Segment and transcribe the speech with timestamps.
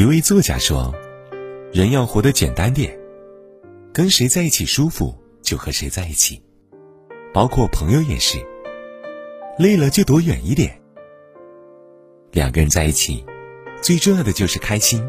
[0.00, 0.94] 一位作家说
[1.74, 2.98] ：“人要活得简单点，
[3.92, 6.42] 跟谁在一起舒服就和谁在一起，
[7.34, 8.38] 包括朋友也是。
[9.58, 10.80] 累了就躲远一点。
[12.32, 13.22] 两个人在一起，
[13.82, 15.06] 最重要的就是开心，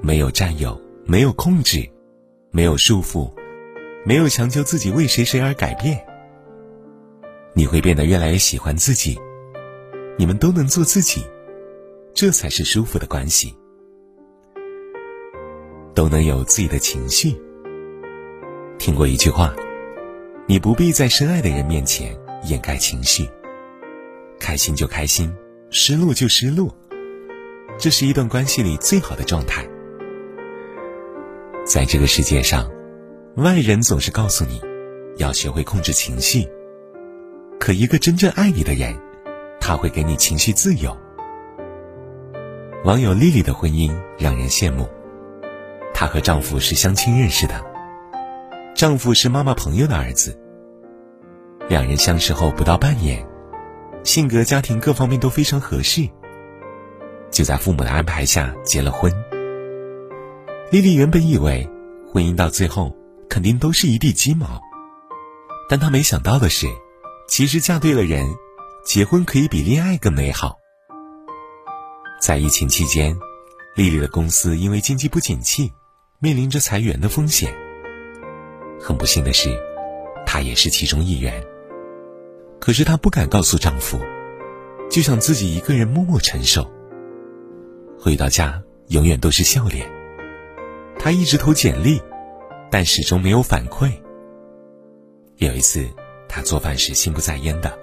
[0.00, 1.86] 没有占有，没有控制，
[2.50, 3.30] 没有束缚，
[4.06, 6.02] 没有强求自己为谁谁而改变。
[7.52, 9.20] 你会变得越来越喜欢自己，
[10.16, 11.26] 你们都能做自己，
[12.14, 13.54] 这才是舒服的关系。”
[15.94, 17.34] 都能有自己的情绪。
[18.78, 19.54] 听过一句话
[20.46, 23.28] ：“你不必在深爱的人面前掩盖情绪，
[24.40, 25.32] 开心就开心，
[25.70, 26.74] 失落就失落，
[27.78, 29.64] 这是一段关系里最好的状态。”
[31.64, 32.68] 在这个世界上，
[33.36, 34.60] 外人总是告诉你
[35.16, 36.48] 要学会控制情绪，
[37.60, 38.98] 可一个真正爱你的人，
[39.60, 40.96] 他会给你情绪自由。
[42.84, 44.88] 网友丽丽的婚姻让人羡慕。
[46.02, 47.64] 她和丈夫是相亲认识的，
[48.74, 50.36] 丈夫是妈妈朋友的儿子。
[51.68, 53.24] 两人相识后不到半年，
[54.02, 56.10] 性格、家庭各方面都非常合适，
[57.30, 59.12] 就在父母的安排下结了婚。
[60.72, 61.70] 丽丽原本以为
[62.12, 62.92] 婚姻到最后
[63.30, 64.60] 肯定都是一地鸡毛，
[65.68, 66.66] 但她没想到的是，
[67.28, 68.26] 其实嫁对了人，
[68.84, 70.56] 结婚可以比恋爱更美好。
[72.20, 73.16] 在疫情期间，
[73.76, 75.72] 丽丽的公司因为经济不景气。
[76.22, 77.52] 面临着裁员的风险。
[78.80, 79.50] 很不幸的是，
[80.24, 81.42] 她也是其中一员。
[82.60, 83.98] 可是她不敢告诉丈夫，
[84.88, 86.70] 就想自己一个人默默承受。
[87.98, 89.90] 回到家，永远都是笑脸。
[90.96, 92.00] 她一直投简历，
[92.70, 93.90] 但始终没有反馈。
[95.38, 95.88] 有一次，
[96.28, 97.76] 她做饭时心不在焉的，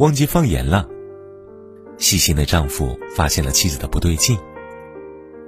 [0.00, 0.88] 忘记放盐了。
[1.98, 4.36] 细心的丈夫发现了妻子的不对劲，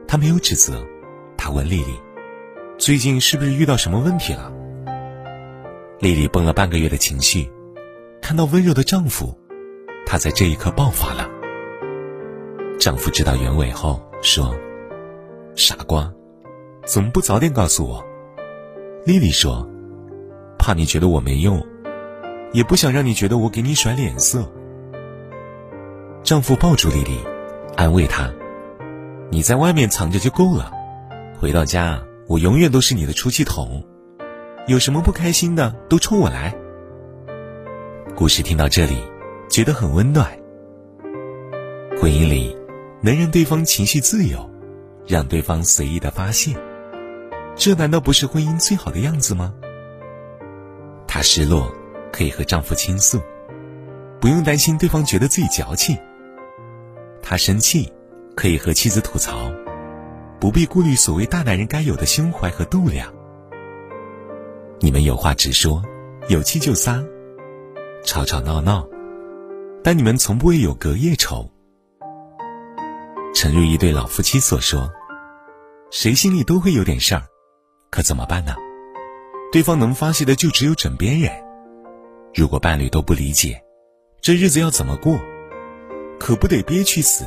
[0.07, 0.87] 他没有指责，
[1.37, 1.99] 他问丽丽。
[2.79, 4.53] 最近是不是遇到什么问题了？
[5.99, 7.51] 丽丽绷了半个月的情绪，
[8.23, 9.37] 看到温柔的丈夫，
[10.07, 11.29] 她在这一刻爆发了。
[12.79, 14.55] 丈夫知道原委后说
[15.57, 16.09] ：“傻瓜，
[16.87, 18.05] 怎么不早点告诉我？”
[19.05, 19.69] 丽丽说
[20.57, 21.61] ：“怕你觉得我没用，
[22.53, 24.49] 也不想让你觉得我给你甩脸色。”
[26.23, 27.19] 丈夫抱住丽丽，
[27.77, 28.33] 安慰她
[29.31, 30.71] ：“你在外面藏着就够了，
[31.41, 33.83] 回到家。”我永远都是你的出气筒，
[34.67, 36.55] 有什么不开心的都冲我来。
[38.15, 39.03] 故事听到这里，
[39.49, 40.31] 觉得很温暖。
[41.99, 42.55] 婚姻里，
[43.01, 44.47] 能让对方情绪自由，
[45.07, 46.55] 让对方随意的发泄，
[47.57, 49.55] 这难道不是婚姻最好的样子吗？
[51.07, 51.73] 她失落，
[52.13, 53.19] 可以和丈夫倾诉，
[54.21, 55.97] 不用担心对方觉得自己矫情；
[57.23, 57.91] 她生气，
[58.37, 59.51] 可以和妻子吐槽。
[60.41, 63.13] 不必顾虑所谓大男人该有的胸怀和度量。
[64.81, 65.83] 你们有话直说，
[66.29, 67.03] 有气就撒，
[68.05, 68.87] 吵吵闹闹，
[69.83, 71.51] 但你们从不会有隔夜仇。
[73.35, 74.89] 诚如一对老夫妻所说，
[75.91, 77.23] 谁心里都会有点事儿，
[77.91, 78.55] 可怎么办呢？
[79.51, 81.33] 对方能发泄的就只有枕边人。
[82.35, 83.61] 如果伴侣都不理解，
[84.21, 85.19] 这日子要怎么过？
[86.21, 87.25] 可不得憋屈死？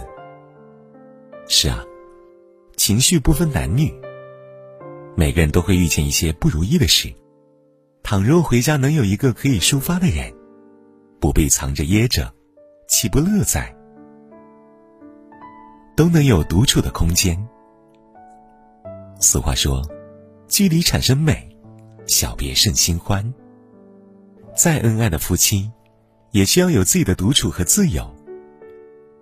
[1.48, 1.84] 是啊。
[2.84, 3.94] 情绪不分男女，
[5.16, 7.14] 每个人都会遇见一些不如意的事。
[8.02, 10.34] 倘若回家能有一个可以抒发的人，
[11.20, 12.34] 不必藏着掖着，
[12.88, 13.72] 岂不乐在？
[15.96, 17.38] 都能有独处的空间。
[19.20, 19.88] 俗话说
[20.50, 21.56] ：“距离产生美，
[22.08, 23.32] 小别胜新欢。”
[24.58, 25.70] 再恩爱的夫妻，
[26.32, 28.12] 也需要有自己的独处和自由。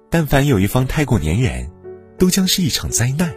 [0.10, 1.70] 但凡有一方太过粘人，
[2.18, 3.36] 都将是一场灾难。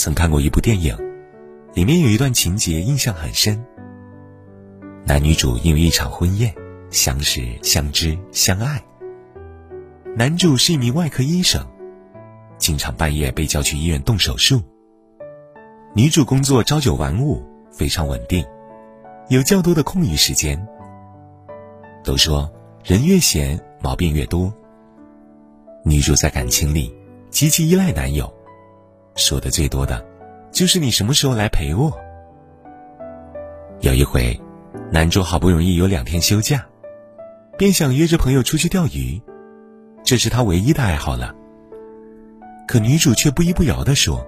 [0.00, 0.96] 曾看过一部电影，
[1.74, 3.62] 里面有一段情节印象很深。
[5.04, 6.54] 男女主因为一场婚宴
[6.90, 8.82] 相识、相知、相爱。
[10.16, 11.62] 男主是一名外科医生，
[12.56, 14.62] 经常半夜被叫去医院动手术。
[15.94, 18.42] 女主工作朝九晚五，非常稳定，
[19.28, 20.66] 有较多的空余时间。
[22.02, 22.50] 都说
[22.82, 24.50] 人越闲毛病越多。
[25.84, 26.90] 女主在感情里
[27.28, 28.32] 极其依赖男友。
[29.20, 30.04] 说的最多的，
[30.50, 31.96] 就是你什么时候来陪我？
[33.80, 34.40] 有一回，
[34.90, 36.66] 男主好不容易有两天休假，
[37.56, 39.20] 便想约着朋友出去钓鱼，
[40.02, 41.34] 这是他唯一的爱好了。
[42.66, 44.26] 可女主却不依不饶的说：“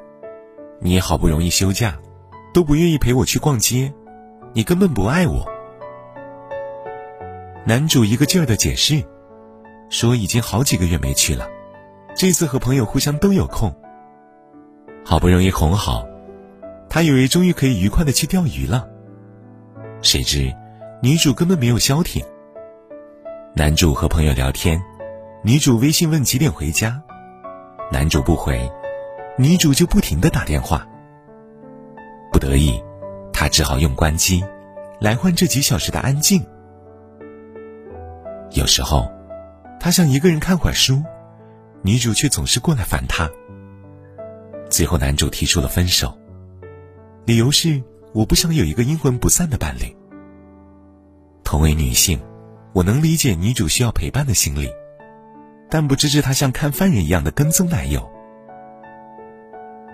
[0.81, 1.99] 你好不容易休假，
[2.53, 3.93] 都不愿意陪我去逛街，
[4.53, 5.51] 你根本不爱我。”
[7.65, 9.03] 男主一个劲儿的解释，
[9.89, 11.49] 说已经好几个月没去了，
[12.15, 13.75] 这次和朋友互相都有空。
[15.05, 16.07] 好不容易哄好，
[16.89, 18.89] 他以为终于可以愉快的去钓鱼了。
[20.01, 20.55] 谁知，
[21.03, 22.25] 女主根本没有消停。
[23.55, 24.83] 男主和朋友聊天，
[25.43, 27.03] 女主微信问几点回家，
[27.91, 28.71] 男主不回，
[29.37, 30.87] 女主就不停的打电话。
[32.33, 32.83] 不得已，
[33.33, 34.43] 他只好用关机，
[35.01, 36.45] 来换这几小时的安静。
[38.53, 39.11] 有时候，
[39.79, 41.03] 他想一个人看会儿书，
[41.83, 43.29] 女主却总是过来烦他。
[44.73, 46.19] 最后，男主提出了分手，
[47.27, 47.81] 理由是
[48.15, 49.95] 我不想有一个阴魂不散的伴侣。
[51.45, 52.19] 同为女性，
[52.73, 54.71] 我能理解女主需要陪伴的心理，
[55.69, 58.11] 但不支持她像看犯人一样的跟踪男友。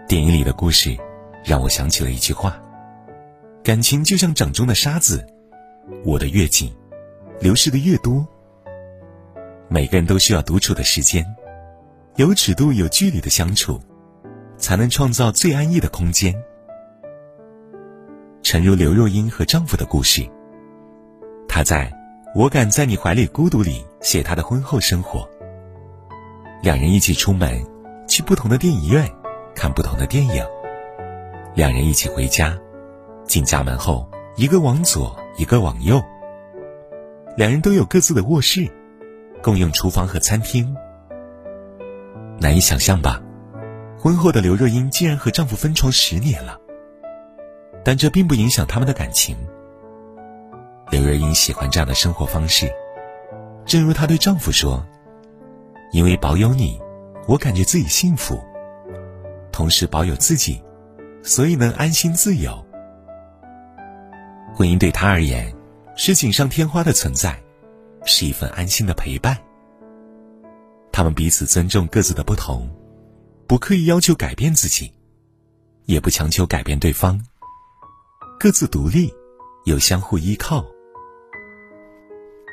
[0.06, 0.96] 电影里的故事，
[1.44, 2.62] 让我想起了一句话：
[3.64, 5.26] 感情就像掌中的沙子，
[6.04, 6.72] 握得越紧，
[7.40, 8.25] 流失的越多。
[9.69, 11.26] 每个人都需要独处的时间，
[12.14, 13.80] 有尺度、有距离的相处，
[14.58, 16.34] 才能创造最安逸的空间。
[18.43, 20.28] 诚如刘若英和丈夫的故事，
[21.49, 21.87] 她在
[22.34, 25.26] 《我敢在你怀里孤独》里写她的婚后生活。
[26.62, 27.64] 两人一起出门，
[28.06, 29.08] 去不同的电影院
[29.55, 30.44] 看不同的电影；
[31.54, 32.58] 两人一起回家，
[33.25, 34.06] 进家门后
[34.37, 36.02] 一个往左，一个往右。
[37.37, 38.69] 两人都有各自的卧室。
[39.40, 40.75] 共用厨房和餐厅，
[42.40, 43.22] 难以想象吧？
[43.98, 46.58] 婚后的刘若英竟然和丈夫分床十年了，
[47.84, 49.36] 但这并不影响他们的感情。
[50.90, 52.72] 刘若英喜欢这样的生活方式，
[53.66, 54.86] 正如她对丈夫说
[55.92, 56.80] ：“因为保有你，
[57.26, 58.36] 我感觉自己幸福；
[59.50, 60.62] 同时保有自己，
[61.22, 62.64] 所以能安心自由。”
[64.54, 65.52] 婚姻对她而言
[65.96, 67.38] 是锦上添花的存在。
[68.04, 69.36] 是一份安心的陪伴。
[70.92, 72.66] 他们彼此尊重各自的不同，
[73.48, 74.92] 不刻意要求改变自己，
[75.86, 77.18] 也不强求改变对方。
[78.38, 79.10] 各自独立，
[79.64, 80.62] 又相互依靠。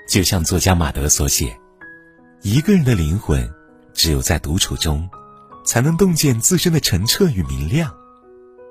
[0.08, 1.60] 就像作家马德所写
[2.42, 3.54] ：“一个人的灵魂，
[3.94, 5.10] 只有在独处中，
[5.66, 7.94] 才能洞见自身的澄澈与明亮，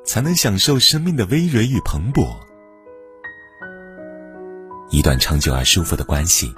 [0.07, 2.35] 才能享受生命的葳蕤与蓬勃。”
[4.91, 6.55] 一段长久而舒服的关系。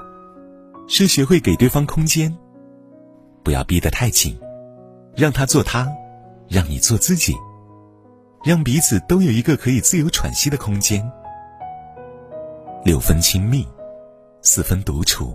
[0.88, 2.32] 是学会给对方空间，
[3.42, 4.38] 不要逼得太紧，
[5.16, 5.90] 让他做他，
[6.46, 7.34] 让你做自己，
[8.44, 11.10] 让彼此都有一个可以自由喘息的空间。
[12.84, 13.66] 六分亲密，
[14.42, 15.34] 四分独处，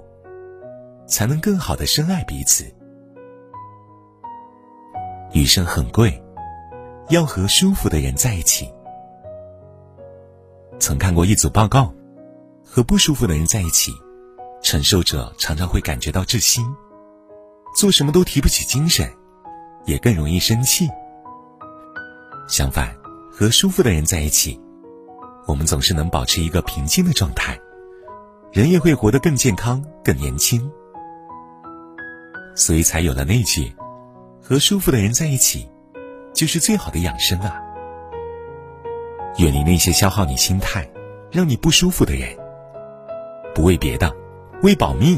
[1.07, 2.63] 才能更好的深爱彼此。
[5.33, 6.21] 余生很贵，
[7.09, 8.71] 要和舒服的人在一起。
[10.79, 11.91] 曾看过一组报告，
[12.63, 13.91] 和不舒服的人在一起。
[14.61, 16.61] 承受者常常会感觉到窒息，
[17.75, 19.11] 做什么都提不起精神，
[19.85, 20.87] 也更容易生气。
[22.47, 22.93] 相反，
[23.31, 24.59] 和舒服的人在一起，
[25.47, 27.59] 我们总是能保持一个平静的状态，
[28.51, 30.71] 人也会活得更健康、更年轻。
[32.55, 33.73] 所以才有了那句
[34.43, 35.69] ：“和舒服的人在一起，
[36.33, 37.55] 就是最好的养生啊！”
[39.39, 40.85] 远离那些消耗你心态、
[41.31, 42.37] 让你不舒服的人，
[43.55, 44.13] 不为别的。
[44.61, 45.17] 为保命，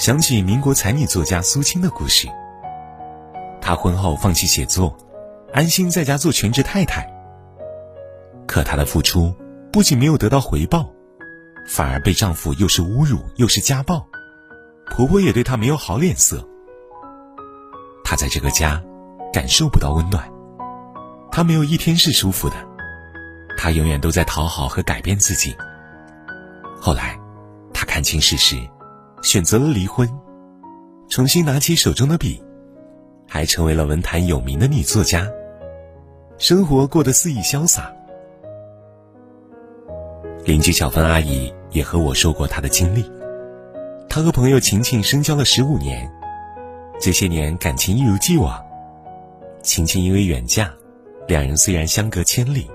[0.00, 2.26] 想起民国才女作家苏青的故事。
[3.60, 4.96] 她婚后放弃写作，
[5.52, 7.06] 安心在家做全职太太。
[8.46, 9.34] 可她的付出
[9.70, 10.90] 不仅没有得到回报，
[11.68, 14.08] 反而被丈夫又是侮辱又是家暴，
[14.86, 16.48] 婆婆也对她没有好脸色。
[18.02, 18.82] 她在这个家
[19.34, 20.26] 感受不到温暖，
[21.30, 22.56] 她没有一天是舒服的，
[23.58, 25.54] 她永远都在讨好和改变自己。
[26.80, 27.20] 后来，
[27.74, 28.56] 她看清事实，
[29.22, 30.08] 选择了离婚，
[31.08, 32.42] 重新拿起手中的笔，
[33.28, 35.28] 还成为了文坛有名的女作家，
[36.38, 37.92] 生活过得肆意潇洒。
[40.44, 43.04] 邻居小芬阿姨也和我说过她的经历，
[44.08, 46.10] 她和朋友晴晴深交了十五年，
[46.98, 48.60] 这些年感情一如既往。
[49.62, 50.72] 晴晴因为远嫁，
[51.28, 52.70] 两人虽然相隔千里，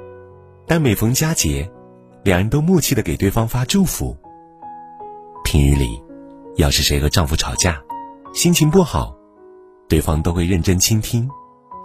[0.68, 1.70] 但每逢佳节。
[2.24, 4.18] 两人都默契的给对方发祝福。
[5.44, 6.02] 平日里，
[6.56, 7.82] 要是谁和丈夫吵架，
[8.34, 9.16] 心情不好，
[9.90, 11.30] 对方都会认真倾听，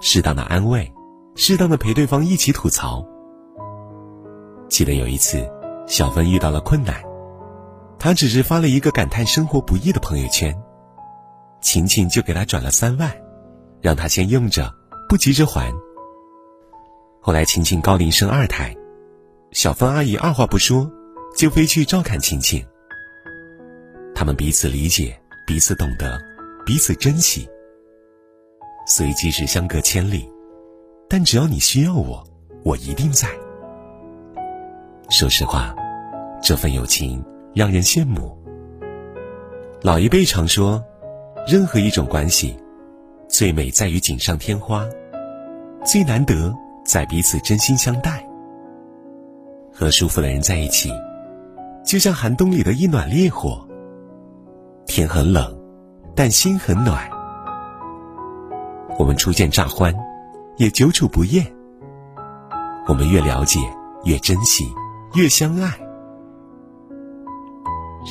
[0.01, 0.93] 适当的安慰，
[1.35, 3.05] 适当的陪对方一起吐槽。
[4.69, 5.45] 记得有一次，
[5.87, 7.03] 小芬遇到了困难，
[7.99, 10.57] 她只是发了一个感叹生活不易的朋友圈，
[11.61, 13.13] 晴晴就给她转了三万，
[13.81, 14.73] 让她先用着，
[15.09, 15.73] 不急着还。
[17.21, 18.75] 后来晴晴高龄生二胎。
[19.53, 20.89] 小芬阿姨二话不说，
[21.37, 22.65] 就飞去照看晴晴。
[24.21, 26.21] 他们彼此理解，彼此懂得，
[26.67, 27.49] 彼此珍惜。
[28.87, 30.31] 虽即使相隔千里，
[31.09, 32.23] 但只要你需要我，
[32.63, 33.27] 我一定在。
[35.09, 35.75] 说实话，
[36.43, 37.25] 这份友情
[37.55, 38.37] 让人羡慕。
[39.81, 40.85] 老一辈常说，
[41.49, 42.55] 任何一种关系，
[43.27, 44.87] 最美在于锦上添花，
[45.83, 48.23] 最难得在彼此真心相待。
[49.73, 50.91] 和舒服的人在一起，
[51.83, 53.67] 就像寒冬里的一暖烈火。
[54.91, 55.57] 天很冷，
[56.17, 57.09] 但心很暖。
[58.99, 59.95] 我们初见乍欢，
[60.57, 61.47] 也久处不厌。
[62.89, 63.61] 我们越了解，
[64.05, 64.67] 越珍惜，
[65.15, 65.73] 越相爱。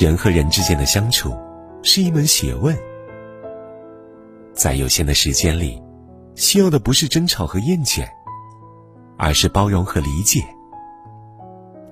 [0.00, 1.36] 人和人之间的相处。
[1.82, 2.76] 是一门学问，
[4.52, 5.82] 在有限的时间里，
[6.34, 8.06] 需要的不是争吵和厌倦，
[9.16, 10.44] 而是包容和理解。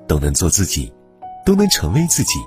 [0.06, 0.92] 都能做自己，
[1.42, 2.38] 都能成为自己，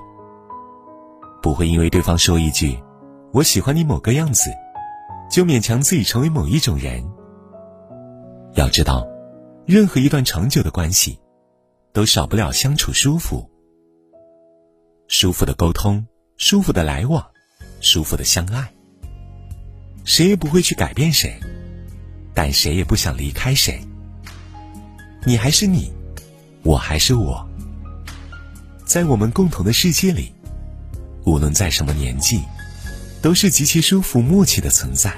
[1.42, 2.78] 不会因为对方说一句
[3.34, 4.50] “我喜欢你某个样子”，
[5.32, 7.04] 就勉强自己成为某一种人。
[8.54, 9.08] 要知道，
[9.66, 11.20] 任何一段长久的关系，
[11.94, 13.50] 都少不了相处舒服、
[15.08, 16.06] 舒服的沟通。
[16.38, 17.24] 舒服的来往，
[17.82, 18.74] 舒服的相爱。
[20.04, 21.40] 谁也不会去改变谁，
[22.34, 23.80] 但谁也不想离开谁。
[25.24, 25.94] 你还是你，
[26.64, 27.48] 我还是我。
[28.86, 30.34] 在我们共同的世界里，
[31.25, 32.42] 无论在什么年纪，
[33.22, 35.13] 都是极其舒服、默契的存在。